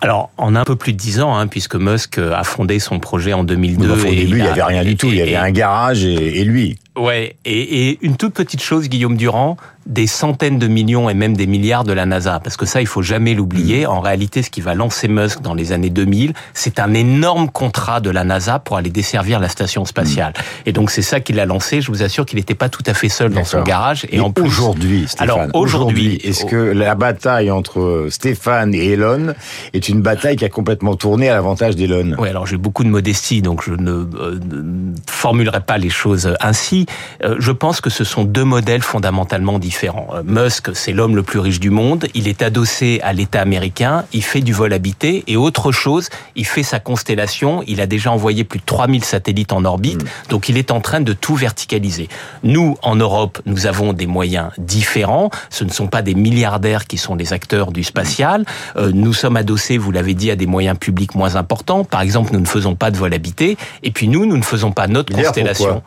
Alors, 0.06 0.30
en 0.36 0.54
un 0.54 0.62
peu 0.62 0.76
plus 0.76 0.92
de 0.92 0.98
dix 0.98 1.20
ans, 1.20 1.36
hein, 1.36 1.48
puisque 1.48 1.74
Musk 1.74 2.18
a 2.18 2.44
fondé 2.44 2.78
son 2.78 3.00
projet 3.00 3.32
en 3.32 3.42
2002. 3.42 3.90
au 3.90 3.96
début, 3.96 4.38
il 4.38 4.42
n'y 4.42 4.42
avait 4.42 4.62
rien 4.62 4.84
du 4.84 4.96
tout. 4.96 5.08
Il 5.08 5.16
y 5.16 5.20
avait 5.20 5.34
un 5.34 5.50
garage 5.50 6.04
et, 6.04 6.40
et 6.40 6.44
lui. 6.44 6.78
Ouais, 6.96 7.36
et, 7.44 7.90
et, 7.90 7.98
une 8.00 8.16
toute 8.16 8.32
petite 8.32 8.62
chose, 8.62 8.88
Guillaume 8.88 9.16
Durand, 9.16 9.58
des 9.86 10.06
centaines 10.06 10.58
de 10.58 10.66
millions 10.66 11.08
et 11.08 11.14
même 11.14 11.36
des 11.36 11.46
milliards 11.46 11.84
de 11.84 11.92
la 11.92 12.06
NASA, 12.06 12.40
parce 12.42 12.56
que 12.56 12.66
ça, 12.66 12.80
il 12.80 12.86
faut 12.86 13.02
jamais 13.02 13.34
l'oublier. 13.34 13.86
En 13.86 14.00
réalité, 14.00 14.42
ce 14.42 14.50
qui 14.50 14.60
va 14.60 14.74
lancer 14.74 15.06
Musk 15.06 15.42
dans 15.42 15.54
les 15.54 15.72
années 15.72 15.90
2000, 15.90 16.32
c'est 16.54 16.80
un 16.80 16.92
énorme 16.92 17.48
contrat 17.48 18.00
de 18.00 18.10
la 18.10 18.24
NASA 18.24 18.58
pour 18.58 18.76
aller 18.76 18.90
desservir 18.90 19.38
la 19.38 19.48
station 19.48 19.84
spatiale. 19.84 20.32
Et 20.66 20.72
donc, 20.72 20.90
c'est 20.90 21.02
ça 21.02 21.20
qu'il 21.20 21.38
a 21.38 21.46
lancé. 21.46 21.80
Je 21.80 21.88
vous 21.88 22.02
assure 22.02 22.26
qu'il 22.26 22.38
n'était 22.38 22.54
pas 22.54 22.68
tout 22.68 22.82
à 22.86 22.94
fait 22.94 23.08
seul 23.08 23.32
dans 23.32 23.44
son 23.44 23.62
garage. 23.62 24.06
Et, 24.10 24.18
en 24.20 24.32
plus, 24.32 24.46
aujourd'hui, 24.46 25.04
Stéphane, 25.06 25.30
alors 25.30 25.48
aujourd'hui, 25.54 26.16
est-ce 26.24 26.44
que 26.44 26.56
la 26.56 26.94
bataille 26.94 27.50
entre 27.50 28.08
Stéphane 28.10 28.74
et 28.74 28.92
Elon 28.92 29.34
est 29.72 29.88
une 29.88 30.02
bataille 30.02 30.36
qui 30.36 30.44
a 30.44 30.48
complètement 30.48 30.96
tourné 30.96 31.28
à 31.28 31.34
l'avantage 31.34 31.76
d'Elon? 31.76 32.16
Oui, 32.18 32.28
alors 32.28 32.46
j'ai 32.46 32.56
beaucoup 32.56 32.82
de 32.82 32.88
modestie, 32.88 33.40
donc 33.42 33.62
je 33.62 33.72
ne, 33.72 33.90
euh, 33.90 34.40
ne 34.50 34.94
formulerai 35.08 35.60
pas 35.60 35.78
les 35.78 35.90
choses 35.90 36.34
ainsi. 36.40 36.85
Euh, 37.22 37.36
je 37.38 37.52
pense 37.52 37.80
que 37.80 37.90
ce 37.90 38.04
sont 38.04 38.24
deux 38.24 38.44
modèles 38.44 38.82
fondamentalement 38.82 39.58
différents. 39.58 40.08
Euh, 40.14 40.22
Musk, 40.24 40.74
c'est 40.74 40.92
l'homme 40.92 41.16
le 41.16 41.22
plus 41.22 41.38
riche 41.38 41.60
du 41.60 41.70
monde, 41.70 42.06
il 42.14 42.28
est 42.28 42.42
adossé 42.42 43.00
à 43.02 43.12
l'État 43.12 43.40
américain, 43.40 44.04
il 44.12 44.22
fait 44.22 44.40
du 44.40 44.52
vol 44.52 44.72
habité, 44.72 45.24
et 45.26 45.36
autre 45.36 45.72
chose, 45.72 46.08
il 46.34 46.46
fait 46.46 46.62
sa 46.62 46.80
constellation, 46.80 47.62
il 47.66 47.80
a 47.80 47.86
déjà 47.86 48.10
envoyé 48.10 48.44
plus 48.44 48.58
de 48.58 48.64
3000 48.64 49.04
satellites 49.04 49.52
en 49.52 49.64
orbite, 49.64 50.02
mmh. 50.02 50.30
donc 50.30 50.48
il 50.48 50.58
est 50.58 50.70
en 50.70 50.80
train 50.80 51.00
de 51.00 51.12
tout 51.12 51.36
verticaliser. 51.36 52.08
Nous, 52.42 52.76
en 52.82 52.96
Europe, 52.96 53.40
nous 53.46 53.66
avons 53.66 53.92
des 53.92 54.06
moyens 54.06 54.50
différents, 54.58 55.30
ce 55.50 55.64
ne 55.64 55.70
sont 55.70 55.86
pas 55.86 56.02
des 56.02 56.14
milliardaires 56.14 56.86
qui 56.86 56.98
sont 56.98 57.14
les 57.14 57.32
acteurs 57.32 57.72
du 57.72 57.84
spatial, 57.84 58.44
euh, 58.76 58.90
nous 58.92 59.12
sommes 59.12 59.36
adossés, 59.36 59.78
vous 59.78 59.92
l'avez 59.92 60.14
dit, 60.14 60.30
à 60.30 60.36
des 60.36 60.46
moyens 60.46 60.78
publics 60.78 61.14
moins 61.14 61.36
importants, 61.36 61.84
par 61.84 62.00
exemple, 62.00 62.32
nous 62.32 62.40
ne 62.40 62.46
faisons 62.46 62.74
pas 62.74 62.90
de 62.90 62.96
vol 62.96 63.12
habité, 63.14 63.56
et 63.82 63.90
puis 63.90 64.08
nous, 64.08 64.26
nous 64.26 64.36
ne 64.36 64.42
faisons 64.42 64.72
pas 64.72 64.86
notre 64.86 65.14
constellation 65.14 65.82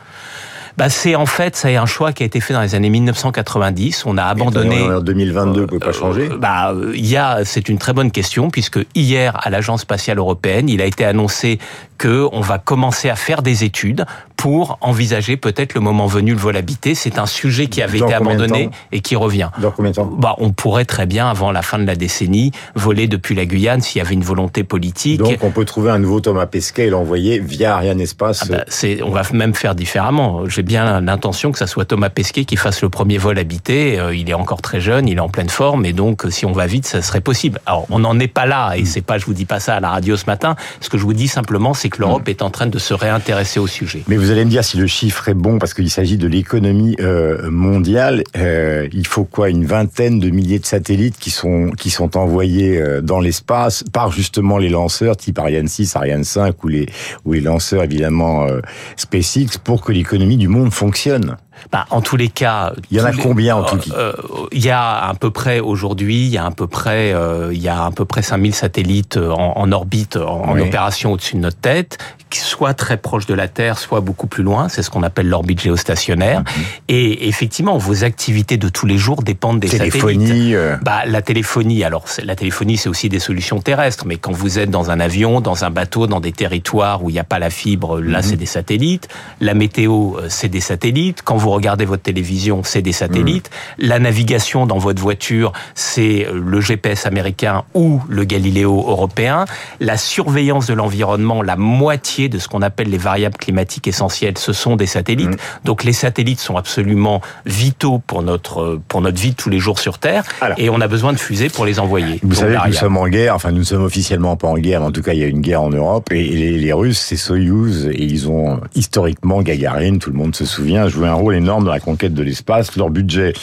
bah, 0.77 0.89
c'est 0.89 1.15
en 1.15 1.25
fait, 1.25 1.55
c'est 1.55 1.75
un 1.75 1.85
choix 1.85 2.13
qui 2.13 2.23
a 2.23 2.25
été 2.25 2.39
fait 2.39 2.53
dans 2.53 2.61
les 2.61 2.75
années 2.75 2.89
1990. 2.89 4.05
On 4.05 4.17
a 4.17 4.23
abandonné. 4.23 4.83
En 4.83 5.01
2022, 5.01 5.61
euh, 5.61 5.67
peut 5.67 5.79
pas 5.79 5.91
changer. 5.91 6.29
Bah, 6.29 6.73
il 6.93 7.05
y 7.05 7.17
a, 7.17 7.43
c'est 7.45 7.69
une 7.69 7.77
très 7.77 7.93
bonne 7.93 8.11
question 8.11 8.49
puisque 8.49 8.79
hier 8.95 9.37
à 9.41 9.49
l'agence 9.49 9.81
spatiale 9.81 10.17
européenne, 10.17 10.69
il 10.69 10.81
a 10.81 10.85
été 10.85 11.05
annoncé 11.05 11.59
que 11.97 12.27
on 12.31 12.41
va 12.41 12.57
commencer 12.57 13.09
à 13.09 13.15
faire 13.15 13.41
des 13.41 13.63
études 13.63 14.05
pour 14.39 14.77
envisager 14.79 15.35
peut-être 15.35 15.73
le 15.73 15.81
moment 15.81 16.07
venu 16.07 16.31
le 16.31 16.37
vol 16.37 16.55
habité. 16.55 16.95
C'est 16.95 17.19
un 17.19 17.25
sujet 17.25 17.67
qui 17.67 17.81
avait 17.81 17.99
Dans 17.99 18.05
été 18.05 18.15
abandonné 18.15 18.69
et 18.93 19.01
qui 19.01 19.17
revient. 19.17 19.49
Dans 19.61 19.69
combien 19.69 19.91
de 19.91 19.97
temps? 19.97 20.09
Bah, 20.17 20.35
On 20.37 20.51
pourrait 20.51 20.85
très 20.85 21.05
bien, 21.05 21.29
avant 21.29 21.51
la 21.51 21.61
fin 21.61 21.77
de 21.77 21.85
la 21.85 21.97
décennie, 21.97 22.53
voler 22.73 23.09
depuis 23.09 23.35
la 23.35 23.45
Guyane 23.45 23.81
s'il 23.81 23.99
y 23.99 24.01
avait 24.01 24.13
une 24.13 24.23
volonté 24.23 24.63
politique. 24.63 25.19
Donc 25.19 25.39
on 25.41 25.51
peut 25.51 25.65
trouver 25.65 25.91
un 25.91 25.99
nouveau 25.99 26.21
Thomas 26.21 26.45
Pesquet 26.45 26.87
et 26.87 26.89
l'envoyer 26.89 27.39
via 27.39 27.75
Ariane 27.75 27.99
Espace. 27.99 28.43
Ah 28.43 28.45
bah, 28.49 28.63
c'est, 28.69 29.03
on 29.03 29.09
va 29.09 29.23
même 29.33 29.53
faire 29.53 29.75
différemment. 29.75 30.47
J'ai 30.47 30.63
bien 30.63 31.01
l'intention 31.01 31.51
que 31.51 31.57
ça 31.57 31.67
soit 31.67 31.83
Thomas 31.83 32.09
Pesquet 32.09 32.45
qui 32.45 32.55
fasse 32.55 32.81
le 32.81 32.87
premier 32.87 33.17
vol 33.17 33.37
habité. 33.39 33.99
Euh, 33.99 34.15
il 34.15 34.29
est 34.29 34.33
encore 34.33 34.61
très 34.61 34.79
jeune, 34.79 35.09
il 35.09 35.17
est 35.17 35.19
en 35.19 35.27
pleine 35.27 35.49
forme 35.49 35.85
et 35.85 35.91
donc 35.91 36.25
si 36.29 36.45
on 36.45 36.53
va 36.53 36.65
vite, 36.65 36.85
ça 36.85 37.01
serait 37.01 37.19
possible. 37.19 37.59
Alors 37.65 37.85
on 37.89 37.99
n'en 37.99 38.17
est 38.19 38.29
pas 38.29 38.45
là 38.45 38.75
et 38.77 38.85
c'est 38.85 39.01
pas, 39.01 39.17
je 39.17 39.25
vous 39.25 39.33
dis 39.33 39.43
pas 39.43 39.59
ça 39.59 39.75
à 39.75 39.79
la 39.81 39.89
radio 39.89 40.15
ce 40.15 40.27
matin. 40.27 40.55
Ce 40.79 40.87
que 40.87 40.97
je 40.97 41.03
vous 41.03 41.13
dis 41.13 41.27
simplement, 41.27 41.73
c'est 41.73 41.89
que 41.89 41.99
l'Europe 41.99 42.29
est 42.29 42.41
en 42.41 42.49
train 42.49 42.67
de 42.67 42.79
se 42.79 42.93
réintéresser 42.93 43.59
au 43.59 43.67
sujet. 43.67 44.03
Mais 44.07 44.15
vous 44.15 44.28
allez 44.31 44.45
me 44.45 44.49
dire 44.49 44.63
si 44.63 44.77
le 44.77 44.87
chiffre 44.87 45.29
est 45.29 45.33
bon, 45.33 45.59
parce 45.59 45.73
qu'il 45.73 45.89
s'agit 45.89 46.17
de 46.17 46.27
l'économie 46.27 46.95
euh, 46.99 47.49
mondiale. 47.49 48.23
Euh, 48.37 48.87
il 48.93 49.07
faut 49.07 49.23
quoi 49.23 49.49
Une 49.49 49.65
vingtaine 49.65 50.19
de 50.19 50.29
milliers 50.29 50.59
de 50.59 50.65
satellites 50.65 51.17
qui 51.17 51.31
sont 51.31 51.71
qui 51.71 51.89
sont 51.89 52.17
envoyés 52.17 52.81
euh, 52.81 53.01
dans 53.01 53.19
l'espace 53.19 53.83
par 53.91 54.11
justement 54.11 54.57
les 54.57 54.69
lanceurs 54.69 55.17
type 55.17 55.39
Ariane 55.39 55.67
6, 55.67 55.95
Ariane 55.95 56.23
5 56.23 56.63
ou 56.63 56.67
les 56.67 56.85
ou 57.25 57.33
les 57.33 57.41
lanceurs 57.41 57.83
évidemment 57.83 58.45
euh, 58.45 58.59
SpaceX 58.97 59.57
pour 59.63 59.81
que 59.81 59.91
l'économie 59.91 60.37
du 60.37 60.47
monde 60.47 60.73
fonctionne. 60.73 61.37
Bah, 61.71 61.85
en 61.89 62.01
tous 62.01 62.17
les 62.17 62.29
cas, 62.29 62.73
il 62.91 62.97
y 62.97 63.01
en 63.01 63.05
a 63.05 63.11
les, 63.11 63.21
combien 63.21 63.55
en 63.57 63.63
tout 63.63 63.79
euh, 63.93 64.13
Il 64.51 64.63
y 64.63 64.69
a 64.69 65.07
à 65.07 65.13
peu 65.13 65.31
près 65.31 65.59
aujourd'hui, 65.59 66.25
il 66.25 66.31
y 66.31 66.37
a 66.37 66.45
à 66.45 66.51
peu 66.51 66.67
près, 66.67 67.13
euh, 67.13 67.49
il 67.53 67.61
y 67.61 67.69
a 67.69 67.85
à 67.85 67.91
peu 67.91 68.05
près 68.05 68.21
5000 68.21 68.53
satellites 68.53 69.17
en, 69.17 69.57
en 69.57 69.71
orbite, 69.71 70.17
en, 70.17 70.53
oui. 70.53 70.61
opération 70.61 71.13
au-dessus 71.13 71.35
de 71.35 71.41
notre 71.41 71.57
tête, 71.59 71.97
soit 72.37 72.73
très 72.73 72.97
proche 72.97 73.25
de 73.25 73.33
la 73.33 73.47
Terre, 73.47 73.77
soit 73.77 74.01
beaucoup 74.01 74.27
plus 74.27 74.43
loin. 74.43 74.69
C'est 74.69 74.83
ce 74.83 74.89
qu'on 74.89 75.03
appelle 75.03 75.27
l'orbite 75.27 75.61
géostationnaire. 75.61 76.41
Mm 76.41 76.43
-hmm. 76.43 76.81
Et 76.89 77.27
effectivement, 77.27 77.77
vos 77.77 78.03
activités 78.03 78.57
de 78.57 78.69
tous 78.69 78.85
les 78.85 78.97
jours 78.97 79.23
dépendent 79.23 79.59
des 79.59 79.69
téléphonie, 79.69 80.27
satellites. 80.27 80.55
Euh... 80.55 80.77
Bah, 80.81 81.01
la 81.05 81.21
téléphonie, 81.21 81.83
alors 81.83 82.05
la 82.23 82.35
téléphonie, 82.35 82.77
c'est 82.77 82.89
aussi 82.89 83.09
des 83.09 83.19
solutions 83.19 83.59
terrestres. 83.61 84.05
Mais 84.05 84.17
quand 84.17 84.31
vous 84.31 84.59
êtes 84.59 84.69
dans 84.69 84.91
un 84.91 84.99
avion, 84.99 85.41
dans 85.41 85.63
un 85.63 85.71
bateau, 85.71 86.07
dans 86.07 86.19
des 86.19 86.31
territoires 86.31 87.03
où 87.03 87.09
il 87.09 87.13
n'y 87.13 87.19
a 87.27 87.29
pas 87.35 87.39
la 87.39 87.49
fibre, 87.49 87.99
là, 87.99 88.19
mm 88.19 88.21
-hmm. 88.21 88.27
c'est 88.27 88.39
des 88.45 88.51
satellites. 88.57 89.07
La 89.49 89.53
météo, 89.53 89.93
c'est 90.37 90.51
des 90.57 90.61
satellites. 90.71 91.19
Quand 91.27 91.37
vous 91.41 91.48
regardez 91.51 91.85
votre 91.85 92.03
télévision, 92.03 92.61
c'est 92.63 92.81
des 92.81 92.91
satellites. 92.91 93.49
Mmh. 93.49 93.85
La 93.85 93.99
navigation 93.99 94.65
dans 94.65 94.77
votre 94.77 95.01
voiture, 95.01 95.53
c'est 95.75 96.27
le 96.33 96.61
GPS 96.61 97.05
américain 97.05 97.63
ou 97.73 98.01
le 98.07 98.23
Galileo 98.23 98.85
européen. 98.87 99.45
La 99.79 99.97
surveillance 99.97 100.67
de 100.67 100.73
l'environnement, 100.73 101.41
la 101.41 101.55
moitié 101.55 102.29
de 102.29 102.39
ce 102.39 102.47
qu'on 102.47 102.61
appelle 102.61 102.89
les 102.89 102.97
variables 102.97 103.37
climatiques 103.37 103.87
essentielles, 103.87 104.37
ce 104.37 104.53
sont 104.53 104.75
des 104.75 104.87
satellites. 104.87 105.29
Mmh. 105.29 105.65
Donc 105.65 105.83
les 105.83 105.93
satellites 105.93 106.39
sont 106.39 106.57
absolument 106.57 107.21
vitaux 107.45 108.01
pour 108.05 108.21
notre 108.21 108.79
pour 108.87 109.01
notre 109.01 109.19
vie 109.19 109.31
de 109.31 109.35
tous 109.35 109.49
les 109.49 109.59
jours 109.59 109.79
sur 109.79 109.99
Terre, 109.99 110.23
Alors, 110.41 110.57
et 110.59 110.69
on 110.69 110.81
a 110.81 110.87
besoin 110.87 111.13
de 111.13 111.17
fusées 111.17 111.49
pour 111.49 111.65
les 111.65 111.79
envoyer. 111.79 112.19
Vous 112.23 112.35
savez 112.35 112.55
que 112.55 112.67
nous 112.67 112.73
sommes 112.73 112.97
en 112.97 113.07
guerre. 113.07 113.35
Enfin, 113.35 113.51
nous 113.51 113.59
ne 113.59 113.63
sommes 113.63 113.83
officiellement 113.83 114.35
pas 114.35 114.47
en 114.47 114.57
guerre, 114.57 114.81
mais 114.81 114.87
en 114.87 114.91
tout 114.91 115.01
cas, 115.01 115.13
il 115.13 115.19
y 115.19 115.23
a 115.23 115.27
une 115.27 115.41
guerre 115.41 115.61
en 115.61 115.69
Europe. 115.69 116.11
Et 116.11 116.23
les, 116.23 116.57
les 116.57 116.73
Russes, 116.73 116.99
c'est 116.99 117.17
Soyuz, 117.17 117.87
et 117.87 118.03
ils 118.03 118.29
ont 118.29 118.59
historiquement 118.75 119.41
Gagarine, 119.41 119.99
tout 119.99 120.11
le 120.11 120.17
monde 120.17 120.35
se 120.35 120.45
souvient, 120.45 120.87
joué 120.87 121.07
un 121.07 121.13
rôle 121.13 121.35
énorme 121.39 121.65
dans 121.65 121.71
la 121.71 121.79
conquête 121.79 122.13
de 122.13 122.23
l'espace. 122.23 122.75
Leur 122.75 122.89
budget 122.89 123.33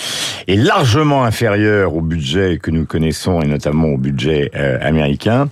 est 0.46 0.56
largement 0.56 1.24
inférieur 1.24 1.94
au 1.94 2.00
budget 2.00 2.58
que 2.62 2.70
nous 2.70 2.86
connaissons 2.86 3.40
et 3.40 3.46
notamment 3.46 3.88
au 3.88 3.98
budget 3.98 4.50
euh, 4.54 4.78
américain. 4.80 5.48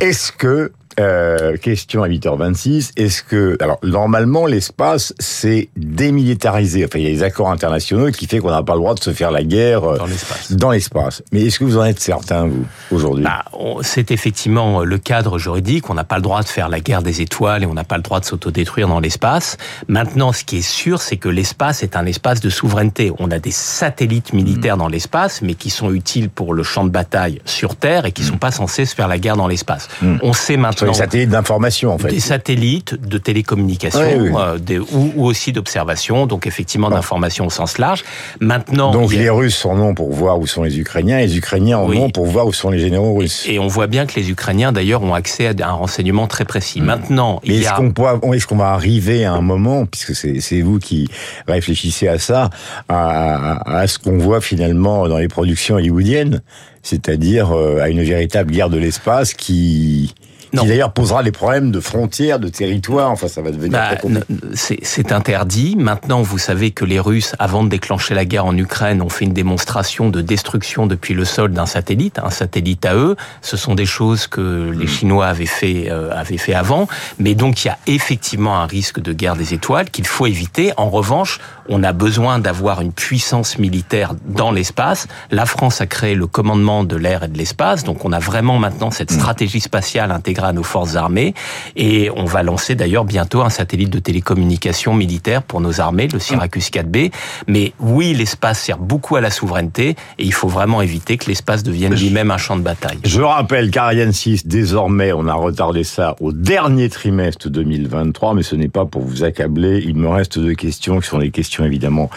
Est-ce 0.00 0.32
que 0.32 0.72
euh, 0.98 1.56
question 1.56 2.02
à 2.02 2.08
8h26. 2.08 2.92
Est-ce 2.96 3.22
que, 3.22 3.56
alors 3.60 3.78
normalement 3.82 4.46
l'espace 4.46 5.14
c'est 5.18 5.68
démilitarisé. 5.76 6.84
Enfin, 6.84 6.98
il 6.98 7.04
y 7.04 7.08
a 7.08 7.10
des 7.10 7.22
accords 7.22 7.50
internationaux 7.50 8.10
qui 8.10 8.26
fait 8.26 8.38
qu'on 8.38 8.50
n'a 8.50 8.62
pas 8.62 8.74
le 8.74 8.80
droit 8.80 8.94
de 8.94 9.02
se 9.02 9.12
faire 9.12 9.30
la 9.30 9.42
guerre 9.42 9.84
euh, 9.84 9.98
dans 9.98 10.06
l'espace. 10.06 10.52
Dans 10.52 10.70
l'espace. 10.70 11.22
Mais 11.32 11.42
est-ce 11.42 11.58
que 11.58 11.64
vous 11.64 11.78
en 11.78 11.84
êtes 11.84 12.00
certain 12.00 12.46
vous 12.46 12.64
aujourd'hui? 12.90 13.24
Bah, 13.24 13.44
C'est 13.82 14.10
effectivement 14.10 14.84
le 14.84 14.98
cadre 14.98 15.38
juridique. 15.38 15.90
On 15.90 15.94
n'a 15.94 16.04
pas 16.04 16.16
le 16.16 16.22
droit 16.22 16.42
de 16.42 16.48
faire 16.48 16.68
la 16.68 16.80
guerre 16.80 17.02
des 17.02 17.20
étoiles 17.20 17.62
et 17.62 17.66
on 17.66 17.74
n'a 17.74 17.84
pas 17.84 17.96
le 17.96 18.02
droit 18.02 18.20
de 18.20 18.24
s'autodétruire 18.24 18.88
dans 18.88 19.00
l'espace. 19.00 19.56
Maintenant, 19.88 20.32
ce 20.32 20.44
qui 20.44 20.58
est 20.58 20.68
sûr, 20.68 21.00
c'est 21.00 21.16
que 21.16 21.28
l'espace 21.28 21.82
est 21.82 21.96
un 21.96 22.06
espace 22.06 22.40
de 22.40 22.50
souveraineté. 22.50 23.12
On 23.18 23.30
a 23.30 23.38
des 23.38 23.50
satellites 23.50 24.32
militaires 24.32 24.76
mmh. 24.76 24.80
dans 24.80 24.88
l'espace, 24.88 25.42
mais 25.42 25.54
qui 25.54 25.70
sont 25.70 25.92
utiles 25.92 26.30
pour 26.30 26.54
le 26.54 26.62
champ 26.62 26.84
de 26.84 26.90
bataille 26.90 27.40
sur 27.44 27.76
Terre 27.76 28.06
et 28.06 28.12
qui 28.12 28.22
mmh. 28.22 28.26
sont 28.26 28.38
pas 28.38 28.50
censés 28.50 28.84
se 28.84 28.94
faire 28.94 29.08
la 29.08 29.18
guerre 29.18 29.36
dans 29.36 29.48
l'espace. 29.48 29.88
Mmh. 30.02 30.16
On 30.22 30.32
sait 30.32 30.56
maintenant 30.56 30.85
Les 30.88 30.94
satellites 30.94 31.30
d'information, 31.30 31.92
en 31.92 31.98
fait. 31.98 32.08
Des 32.08 32.20
satellites 32.20 32.94
de 33.00 33.18
télécommunication 33.18 34.00
Oui, 34.00 34.30
oui. 34.30 34.32
euh, 34.38 34.58
des- 34.58 34.78
ou, 34.78 35.12
ou 35.16 35.26
aussi 35.26 35.52
d'observation, 35.52 36.26
donc 36.26 36.46
effectivement 36.46 36.90
d'information 36.90 37.46
au 37.46 37.50
sens 37.50 37.78
large. 37.78 38.04
Maintenant, 38.40 38.90
Donc 38.90 39.12
a- 39.12 39.16
les 39.16 39.30
Russes 39.30 39.64
en 39.64 39.78
ont 39.80 39.94
pour 39.94 40.12
voir 40.12 40.38
où 40.38 40.46
sont 40.46 40.62
les 40.62 40.78
Ukrainiens, 40.78 41.18
et 41.18 41.26
les 41.26 41.36
Ukrainiens 41.38 41.78
en 41.78 41.88
Oui. 41.88 41.98
ont 41.98 42.10
pour 42.10 42.26
voir 42.26 42.46
où 42.46 42.52
sont 42.52 42.70
les 42.70 42.78
généraux 42.78 43.14
russes. 43.14 43.44
et 43.48 43.58
on 43.58 43.66
voit 43.66 43.86
bien 43.86 44.06
que 44.06 44.18
les 44.18 44.30
Ukrainiens 44.30 44.72
d'ailleurs 44.72 45.02
ont 45.02 45.14
accès 45.14 45.48
à 45.62 45.68
un 45.68 45.72
renseignement 45.72 46.26
très 46.26 46.44
précis. 46.44 46.80
Maintenant, 46.80 47.36
Hmm. 47.36 47.48
Mais 47.48 47.54
il 47.54 47.60
y 47.60 47.64
est-ce 47.64 47.70
a 47.70 48.46
qu'on 48.46 48.56
va 48.56 48.68
arriver 48.70 49.24
à 49.24 49.32
un 49.32 49.40
moment, 49.40 49.86
puisque 49.86 50.14
c'est 50.14 50.60
vous 50.60 50.78
qui 50.78 51.08
réfléchissez 51.46 52.08
à 52.08 52.18
ça, 52.18 52.50
à, 52.88 53.52
à- 53.52 53.78
à 53.80 53.86
ce 53.86 53.98
qu'on 53.98 54.18
voit 54.18 54.40
finalement 54.40 55.08
dans 55.08 55.18
les 55.18 55.28
productions 55.28 55.76
hollywoodiennes, 55.76 56.42
c'est-à-dire 56.82 57.52
euh, 57.56 57.80
à 57.80 57.88
une 57.88 58.02
véritable 58.02 58.52
guerre 58.52 58.70
de 58.70 58.78
l'espace 58.78 59.34
qui, 59.34 60.14
Non. 60.56 60.62
qui 60.62 60.68
d'ailleurs 60.68 60.92
posera 60.92 61.22
des 61.22 61.32
problèmes 61.32 61.70
de 61.70 61.80
frontières, 61.80 62.38
de 62.38 62.48
territoire. 62.48 63.10
Enfin, 63.10 63.28
ça 63.28 63.42
va 63.42 63.50
devenir 63.50 63.72
Bah, 63.72 63.96
très 63.96 64.08
c'est 64.54 64.78
c'est 64.82 65.12
interdit. 65.12 65.76
Maintenant, 65.76 66.22
vous 66.22 66.38
savez 66.38 66.70
que 66.70 66.84
les 66.84 66.98
Russes, 66.98 67.34
avant 67.38 67.62
de 67.64 67.68
déclencher 67.68 68.14
la 68.14 68.24
guerre 68.24 68.46
en 68.46 68.56
Ukraine, 68.56 69.02
ont 69.02 69.08
fait 69.08 69.24
une 69.24 69.32
démonstration 69.32 70.08
de 70.08 70.20
destruction 70.20 70.86
depuis 70.86 71.14
le 71.14 71.24
sol 71.24 71.52
d'un 71.52 71.66
satellite, 71.66 72.18
un 72.18 72.30
satellite 72.30 72.84
à 72.86 72.94
eux. 72.94 73.16
Ce 73.42 73.56
sont 73.56 73.74
des 73.74 73.86
choses 73.86 74.26
que 74.26 74.70
les 74.76 74.86
Chinois 74.86 75.26
avaient 75.26 75.46
fait, 75.46 75.90
euh, 75.90 76.10
avaient 76.12 76.38
fait 76.38 76.54
avant. 76.54 76.88
Mais 77.18 77.34
donc, 77.34 77.64
il 77.64 77.68
y 77.68 77.70
a 77.70 77.78
effectivement 77.86 78.56
un 78.58 78.66
risque 78.66 79.00
de 79.00 79.12
guerre 79.12 79.36
des 79.36 79.54
étoiles 79.54 79.90
qu'il 79.90 80.06
faut 80.06 80.26
éviter. 80.26 80.72
En 80.76 80.88
revanche, 80.88 81.40
on 81.68 81.82
a 81.82 81.92
besoin 81.92 82.38
d'avoir 82.38 82.80
une 82.80 82.92
puissance 82.92 83.58
militaire 83.58 84.14
dans 84.24 84.52
l'espace. 84.52 85.08
La 85.30 85.46
France 85.46 85.80
a 85.80 85.86
créé 85.86 86.14
le 86.14 86.26
commandement 86.26 86.84
de 86.84 86.96
l'air 86.96 87.24
et 87.24 87.28
de 87.28 87.36
l'espace. 87.36 87.84
Donc, 87.84 88.04
on 88.04 88.12
a 88.12 88.18
vraiment 88.18 88.58
maintenant 88.58 88.90
cette 88.90 89.10
stratégie 89.10 89.60
spatiale 89.60 90.10
intégrée 90.10 90.45
à 90.46 90.52
nos 90.52 90.62
forces 90.62 90.96
armées. 90.96 91.34
Et 91.76 92.10
on 92.14 92.24
va 92.24 92.42
lancer 92.42 92.74
d'ailleurs 92.74 93.04
bientôt 93.04 93.42
un 93.42 93.50
satellite 93.50 93.90
de 93.90 93.98
télécommunication 93.98 94.94
militaire 94.94 95.42
pour 95.42 95.60
nos 95.60 95.80
armées, 95.80 96.08
le 96.08 96.18
Syracuse 96.18 96.70
4B. 96.70 97.12
Mais 97.46 97.72
oui, 97.80 98.14
l'espace 98.14 98.60
sert 98.60 98.78
beaucoup 98.78 99.16
à 99.16 99.20
la 99.20 99.30
souveraineté 99.30 99.90
et 100.18 100.24
il 100.24 100.32
faut 100.32 100.48
vraiment 100.48 100.82
éviter 100.82 101.16
que 101.16 101.26
l'espace 101.26 101.62
devienne 101.62 101.94
lui-même 101.94 102.30
un 102.30 102.38
champ 102.38 102.56
de 102.56 102.62
bataille. 102.62 102.98
Je 103.04 103.20
rappelle 103.20 103.70
qu'Ariane 103.70 104.12
6, 104.12 104.46
désormais, 104.46 105.12
on 105.12 105.26
a 105.26 105.34
retardé 105.34 105.84
ça 105.84 106.16
au 106.20 106.32
dernier 106.32 106.88
trimestre 106.88 107.48
2023, 107.48 108.34
mais 108.34 108.42
ce 108.42 108.56
n'est 108.56 108.68
pas 108.68 108.84
pour 108.84 109.02
vous 109.02 109.24
accabler. 109.24 109.82
Il 109.84 109.96
me 109.96 110.08
reste 110.08 110.38
deux 110.38 110.54
questions 110.54 111.00
qui 111.00 111.08
sont 111.08 111.18
des 111.18 111.30
questions 111.30 111.64
évidemment 111.64 112.10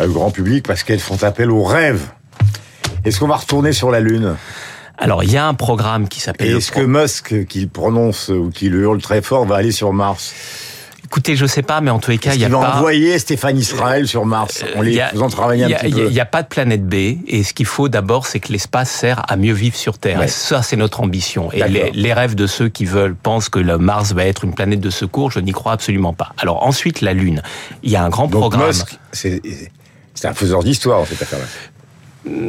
euh, 0.00 0.08
grand 0.08 0.30
public 0.30 0.66
parce 0.66 0.82
qu'elles 0.82 1.00
font 1.00 1.22
appel 1.22 1.50
au 1.50 1.64
rêve. 1.64 2.08
Est-ce 3.04 3.20
qu'on 3.20 3.28
va 3.28 3.36
retourner 3.36 3.72
sur 3.72 3.90
la 3.90 4.00
Lune? 4.00 4.36
Alors, 4.98 5.22
il 5.24 5.30
y 5.32 5.36
a 5.36 5.46
un 5.46 5.54
programme 5.54 6.08
qui 6.08 6.20
s'appelle... 6.20 6.56
Est-ce 6.56 6.72
que 6.72 6.80
Musk, 6.80 7.46
qu'il 7.46 7.68
prononce 7.68 8.28
ou 8.28 8.50
qu'il 8.50 8.74
hurle 8.74 9.00
très 9.00 9.22
fort, 9.22 9.44
va 9.46 9.56
aller 9.56 9.72
sur 9.72 9.92
Mars 9.92 10.34
Écoutez, 11.04 11.36
je 11.36 11.46
sais 11.46 11.62
pas, 11.62 11.80
mais 11.80 11.90
en 11.92 12.00
tous 12.00 12.10
les 12.10 12.18
cas, 12.18 12.34
il 12.34 12.40
y 12.40 12.44
a 12.44 12.48
pas... 12.48 12.78
envoyer 12.78 13.16
Stéphane 13.20 13.56
Israël 13.56 14.08
sur 14.08 14.26
Mars 14.26 14.64
en 14.74 14.80
les 14.82 14.90
Il 14.90 14.96
y 14.96 15.00
a- 15.00 15.10
faisant 15.10 15.28
travailler 15.28 15.62
un 15.62 15.70
a- 15.70 15.74
petit 15.78 15.92
peu 15.92 16.06
Il 16.06 16.12
n'y 16.12 16.18
a 16.18 16.24
pas 16.24 16.42
de 16.42 16.48
planète 16.48 16.84
B, 16.84 16.94
et 17.28 17.44
ce 17.44 17.54
qu'il 17.54 17.66
faut 17.66 17.88
d'abord, 17.88 18.26
c'est 18.26 18.40
que 18.40 18.50
l'espace 18.50 18.90
sert 18.90 19.22
à 19.28 19.36
mieux 19.36 19.52
vivre 19.52 19.76
sur 19.76 19.98
Terre. 19.98 20.18
Ouais. 20.18 20.24
Et 20.24 20.28
ça, 20.28 20.62
c'est 20.62 20.74
notre 20.74 21.00
ambition. 21.00 21.52
Et 21.52 21.62
les, 21.68 21.92
les 21.92 22.12
rêves 22.12 22.34
de 22.34 22.48
ceux 22.48 22.68
qui 22.68 22.86
veulent 22.86 23.14
pensent 23.14 23.48
que 23.48 23.60
le 23.60 23.78
Mars 23.78 24.14
va 24.14 24.24
être 24.24 24.42
une 24.44 24.52
planète 24.54 24.80
de 24.80 24.90
secours, 24.90 25.30
je 25.30 25.38
n'y 25.38 25.52
crois 25.52 25.72
absolument 25.72 26.12
pas. 26.12 26.32
Alors 26.38 26.66
ensuite, 26.66 27.02
la 27.02 27.12
Lune. 27.12 27.40
Il 27.84 27.90
y 27.92 27.94
a 27.96 28.02
un 28.02 28.08
grand 28.08 28.26
Donc 28.26 28.40
programme. 28.40 28.66
Musk, 28.66 28.98
c'est 29.12 29.40
un 30.24 30.34
faiseur 30.34 30.64
d'histoire 30.64 30.98
dans 30.98 31.06
cette 31.06 31.22
affaire-là. 31.22 31.44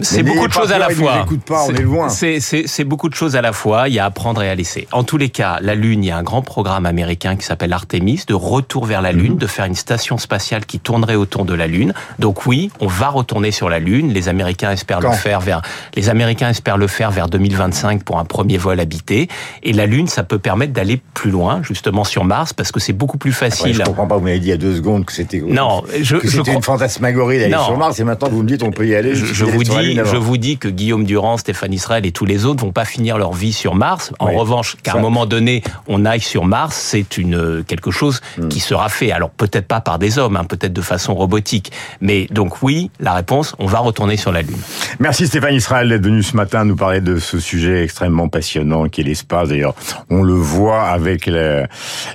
C'est 0.02 0.24
beaucoup 0.24 0.48
de 0.48 0.54
choses 0.54 0.72
à 0.72 0.78
la 0.80 0.90
fois. 0.90 1.22
écoute 1.24 1.42
pas, 1.44 1.64
on 1.64 1.68
C'est- 1.68 1.74
est 1.82 1.84
loin. 1.84 2.10
C'est 2.10 2.40
c'est- 2.40 2.68
c'est 2.68 2.84
beaucoup 2.84 3.10
de 3.10 3.14
choses 3.16 3.36
à 3.36 3.42
la 3.42 3.54
fois. 3.54 3.88
Il 3.90 3.94
y 3.94 4.00
a 4.00 4.06
à 4.06 4.12
prendre 4.12 4.42
et 4.42 4.50
à 4.50 4.56
laisser. 4.56 4.88
En 4.92 5.04
tous 5.04 5.18
les 5.18 5.30
cas, 5.30 5.60
la 5.62 5.76
Lune, 5.76 6.04
il 6.04 6.08
y 6.08 6.12
a 6.12 6.18
un 6.18 6.24
grand 6.24 6.42
programme 6.42 6.86
américain 6.86 7.36
qui 7.36 7.46
s'appelle 7.46 7.74
Artemis 7.74 8.24
de 8.28 8.34
retour 8.34 8.86
vers 8.86 9.02
la 9.02 9.12
Lune, 9.12 9.34
Mhm. 9.34 9.38
de 9.40 9.48
faire 9.48 9.66
une 9.66 9.76
station 9.76 10.18
spatiale 10.18 10.66
qui 10.66 10.80
tournerait 10.80 11.16
autour 11.16 11.46
de 11.46 11.54
la 11.54 11.68
Lune. 11.68 11.94
Donc 12.20 12.46
oui, 12.46 12.72
on 12.80 12.88
va 12.88 13.10
retourner 13.10 13.52
sur 13.52 13.70
la 13.70 13.80
Lune. 13.80 14.14
Les 14.14 14.30
Américains 14.30 14.72
espèrent 14.72 15.00
Quand 15.00 15.12
le 15.12 15.16
faire 15.18 15.42
vers 15.42 15.62
les 15.96 16.10
Américains 16.10 16.50
espèrent 16.50 16.78
le 16.78 16.88
faire 16.88 17.12
vers 17.12 17.28
2025 17.30 18.04
pour 18.04 18.20
un 18.20 18.26
premier 18.26 18.58
vol 18.58 18.80
habité. 18.80 19.28
Et 19.64 19.74
la 19.74 19.86
Lune, 19.86 20.08
ça 20.08 20.24
peut 20.24 20.40
permettre 20.40 20.74
d'aller 20.74 21.00
plus 21.14 21.30
loin, 21.32 21.62
justement 21.64 22.04
sur 22.04 22.24
Mars, 22.24 22.54
parce 22.54 22.72
que 22.72 22.80
c'est 22.80 22.94
beaucoup 22.94 23.18
plus 23.18 23.32
Après, 23.34 23.50
facile. 23.50 23.76
je 23.76 23.82
comprends 23.84 24.08
pas, 24.08 24.18
vous 24.18 24.24
m'avez 24.24 24.40
dit 24.40 24.48
il 24.48 24.52
y 24.52 24.54
a 24.54 24.58
deux 24.58 24.76
secondes 24.76 25.06
que 25.06 25.14
c'était 25.14 25.40
Non, 25.42 25.84
je, 26.02 26.16
que 26.18 26.26
je 26.28 26.32
c'était 26.32 26.44
crois- 26.44 26.54
une 26.56 26.64
fantasmagorie 26.64 27.40
d'aller 27.40 27.54
sur 27.54 27.78
Mars 27.78 28.00
et 28.00 28.04
maintenant 28.04 28.30
vous 28.30 28.42
me 28.44 28.48
dites 28.48 28.64
on 28.64 28.72
peut 28.72 28.88
y 28.88 28.96
aller. 28.96 29.14
Je, 29.16 29.26
je 29.26 29.46
vous 29.46 29.64
dis, 29.70 29.96
je 29.96 30.16
vous 30.18 30.38
dis 30.38 30.58
que 30.58 30.68
Guillaume 30.68 31.04
Durand, 31.06 31.38
Stéphane 31.38 31.74
Israël 31.74 32.06
et 32.06 32.12
tous 32.12 32.26
les 32.26 32.46
autres 32.46 32.64
vont 32.64 32.72
pas 32.72 32.86
finir 32.86 33.18
leur 33.18 33.34
vie 33.34 33.54
sur 33.54 33.76
Mars. 33.76 34.12
En 34.20 34.28
Oui. 34.30 34.36
revanche, 34.36 34.76
qu'à 34.84 34.96
un 34.96 35.00
moment 35.00 35.26
donné, 35.26 35.64
on 35.88 36.06
aille 36.06 36.22
sur 36.22 36.46
Mars, 36.46 36.76
c'est 36.76 37.18
une 37.18 37.64
quelque 37.68 37.92
chose 37.92 38.22
Hmm. 38.38 38.48
qui 38.50 38.60
sera 38.60 38.90
fait. 38.90 39.12
Alors 39.12 39.30
peut-être 39.30 39.68
pas 39.68 39.82
par 39.82 40.00
des 40.00 40.18
hommes, 40.20 40.38
hein, 40.38 40.44
peut-être 40.46 40.74
de 40.74 40.82
façon 40.82 41.14
robotique, 41.14 41.72
mais 42.02 42.28
donc 42.32 42.62
oui, 42.64 42.90
la 43.00 43.14
réponse, 43.14 43.56
on 43.60 43.66
va 43.66 43.80
retourner 43.80 44.18
sur 44.18 44.32
la 44.32 44.42
Lune. 44.42 44.58
Merci 45.00 45.28
Stéphane 45.28 45.54
Israël 45.56 45.90
d'être 45.90 46.04
venu 46.04 46.24
ce 46.24 46.36
matin 46.36 46.66
nous 46.66 46.76
parler 46.76 47.02
de 47.02 47.18
ce 47.18 47.40
sujet 47.40 47.84
extrêmement 47.84 48.28
passionnant 48.30 48.88
qui 48.90 49.02
est 49.02 49.04
l'espace. 49.04 49.50
D'ailleurs, 49.50 49.76
on 50.10 50.24
le 50.24 50.34
voit 50.34 50.84
avec 50.84 51.26
la, 51.26 51.68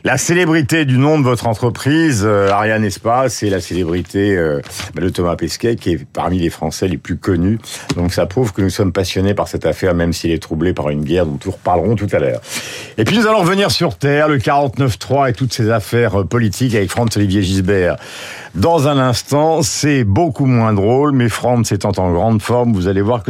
la 0.04 0.18
célébrité 0.18 0.84
du 0.84 0.98
nom 0.98 1.18
de 1.18 1.24
votre 1.24 1.46
entreprise, 1.46 2.22
euh, 2.24 2.50
Ariane 2.50 2.84
Espace, 2.84 3.42
et 3.42 3.50
la 3.50 3.60
célébrité 3.60 4.36
euh, 4.36 4.60
bah, 4.94 5.02
de 5.02 5.08
Thomas 5.08 5.36
Pesquet, 5.36 5.76
qui 5.76 5.92
est 5.92 6.04
parmi 6.12 6.38
les 6.38 6.50
Français 6.50 6.88
les 6.88 6.98
plus 6.98 7.16
connus. 7.16 7.41
Donc 7.96 8.12
ça 8.12 8.26
prouve 8.26 8.52
que 8.52 8.62
nous 8.62 8.70
sommes 8.70 8.92
passionnés 8.92 9.34
par 9.34 9.48
cette 9.48 9.66
affaire, 9.66 9.94
même 9.94 10.12
s'il 10.12 10.30
est 10.30 10.42
troublé 10.42 10.72
par 10.72 10.90
une 10.90 11.04
guerre 11.04 11.26
dont 11.26 11.38
nous 11.44 11.50
reparlerons 11.50 11.96
tout 11.96 12.08
à 12.12 12.18
l'heure. 12.18 12.40
Et 12.98 13.04
puis 13.04 13.16
nous 13.16 13.26
allons 13.26 13.40
revenir 13.40 13.70
sur 13.70 13.96
Terre, 13.96 14.28
le 14.28 14.38
49-3 14.38 15.30
et 15.30 15.32
toutes 15.32 15.52
ces 15.52 15.70
affaires 15.70 16.20
euh, 16.20 16.24
politiques 16.24 16.74
avec 16.74 16.90
Franz-Olivier 16.90 17.42
Gisbert. 17.42 17.96
Dans 18.54 18.86
un 18.86 18.98
instant, 18.98 19.62
c'est 19.62 20.04
beaucoup 20.04 20.44
moins 20.44 20.72
drôle, 20.74 21.12
mais 21.12 21.28
Franz 21.28 21.74
étant 21.74 21.92
en 21.96 22.12
grande 22.12 22.42
forme, 22.42 22.72
vous 22.72 22.86
allez 22.86 23.00
voir 23.00 23.18
que 23.18 23.20